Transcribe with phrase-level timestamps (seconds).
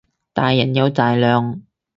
[0.33, 1.61] 大人有大量